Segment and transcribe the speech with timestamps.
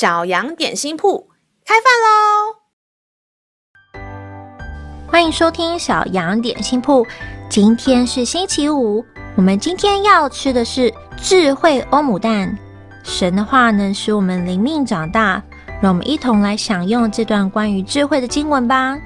[0.00, 1.28] 小羊点心铺
[1.62, 1.92] 开饭
[3.92, 4.00] 喽！
[5.06, 7.06] 欢迎收听小羊点心铺。
[7.50, 9.04] 今天是星期五，
[9.36, 12.58] 我们今天要吃的是智慧欧姆蛋。
[13.04, 15.42] 神的话能使我们灵命长大，
[15.82, 18.98] 让我们一同来享用这段关于智慧的经文吧。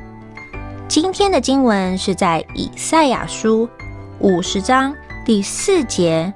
[0.87, 3.69] 今天的经文是在以赛亚书
[4.21, 6.32] 五十章第四节。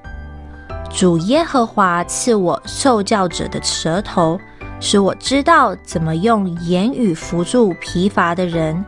[0.91, 4.41] 主耶和华赐我受教者的舌头，
[4.81, 8.85] 使我知道怎么用言语扶助疲乏的人。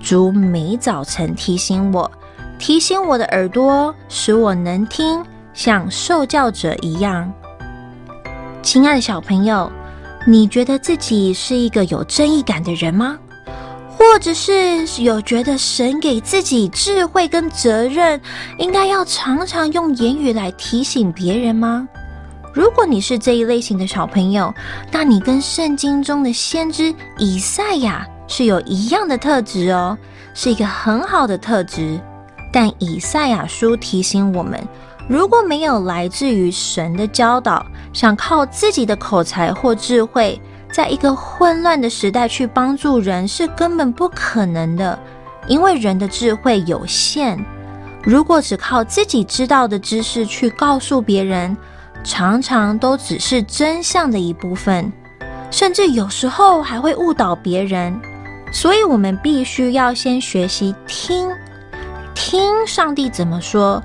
[0.00, 2.10] 主每早晨提醒我，
[2.58, 7.32] 提醒我的耳朵，使我能听，像受教者一样。
[8.62, 9.70] 亲爱的小朋友，
[10.26, 13.18] 你觉得自己是一个有正义感的人吗？
[13.96, 18.20] 或者是有觉得神给自己智慧跟责任，
[18.56, 21.88] 应该要常常用言语来提醒别人吗？
[22.52, 24.52] 如果你是这一类型的小朋友，
[24.90, 29.96] 那你跟圣经中的先知以赛亚是有一样的特质哦，
[30.34, 32.00] 是一个很好的特质。
[32.50, 34.58] 但以赛亚书提醒我们，
[35.06, 40.40] 如果没有来自于神的教导，想靠自己的口才或智慧，
[40.72, 44.98] 在一个混乱的时代去帮助人是根本不可能的，
[45.46, 47.38] 因为人的智慧有限。
[48.02, 51.54] 如果只靠自己知道的知识去告诉别人，
[52.08, 54.90] 常常都只是真相的一部分，
[55.50, 57.94] 甚至有时候还会误导别人。
[58.50, 61.28] 所以，我们必须要先学习听，
[62.14, 63.80] 听上帝怎么说，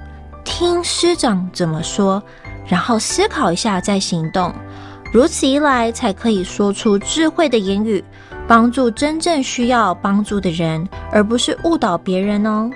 [0.46, 2.24] 听师长怎么说，
[2.66, 4.54] 然后思考一下再行动。
[5.12, 8.02] 如此一来，才可以说出智慧的言语，
[8.48, 12.70] 帮助真正需要帮助的人，而不是误导别人哦。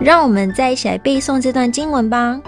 [0.00, 2.34] 让我们再一起来背诵这段经文吧，《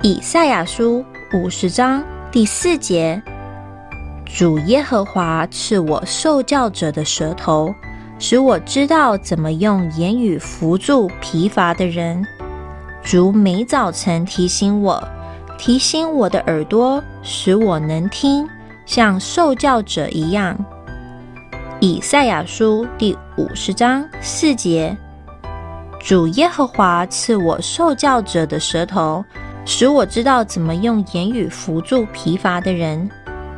[0.00, 3.20] 以赛亚书》五十章第四节：
[4.24, 7.74] 主耶和华赐我受教者的舌头，
[8.20, 12.24] 使我知道怎么用言语扶助疲乏的人。
[13.02, 15.02] 主每早晨提醒我。
[15.58, 18.48] 提醒我的耳朵，使我能听，
[18.86, 20.56] 像受教者一样。
[21.80, 24.96] 以赛亚书第五十章四节：
[25.98, 29.24] 主耶和华赐我受教者的舌头，
[29.64, 33.08] 使我知道怎么用言语扶助疲乏的人。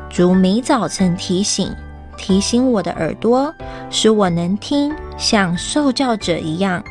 [0.08, 1.74] 主每早晨提醒，
[2.16, 3.52] 提醒我的耳朵，
[3.90, 6.82] 使我能听，像受教者一样。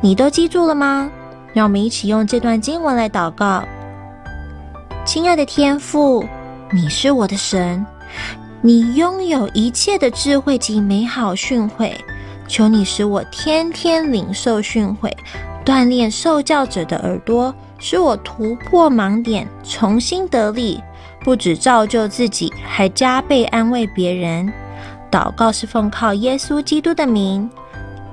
[0.00, 1.10] 你都记住了吗？
[1.52, 3.62] 让我们一起用这段经文来祷告。
[5.04, 6.24] 亲爱的天父，
[6.72, 7.84] 你是我的神，
[8.62, 11.92] 你拥有一切的智慧及美好训诲。
[12.48, 15.12] 求你使我天天领受训诲，
[15.64, 17.54] 锻炼受教者的耳朵，
[17.86, 20.82] 使我突破盲点，重新得力，
[21.22, 24.50] 不止造就自己，还加倍安慰别人。
[25.10, 27.46] 祷告是奉靠耶稣基督的名，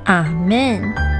[0.03, 1.10] 阿门。